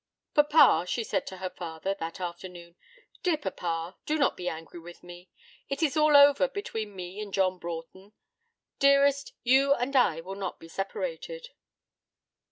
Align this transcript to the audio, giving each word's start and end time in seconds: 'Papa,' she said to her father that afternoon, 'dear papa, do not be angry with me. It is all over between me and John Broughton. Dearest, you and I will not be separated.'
'Papa,' 0.33 0.87
she 0.87 1.03
said 1.03 1.27
to 1.27 1.37
her 1.37 1.49
father 1.51 1.93
that 1.93 2.19
afternoon, 2.19 2.75
'dear 3.21 3.37
papa, 3.37 3.97
do 4.07 4.17
not 4.17 4.35
be 4.35 4.49
angry 4.49 4.79
with 4.79 5.03
me. 5.03 5.29
It 5.69 5.83
is 5.83 5.95
all 5.95 6.17
over 6.17 6.47
between 6.47 6.95
me 6.95 7.19
and 7.21 7.31
John 7.31 7.59
Broughton. 7.59 8.13
Dearest, 8.79 9.33
you 9.43 9.75
and 9.75 9.95
I 9.95 10.19
will 10.21 10.33
not 10.33 10.59
be 10.59 10.67
separated.' 10.69 11.49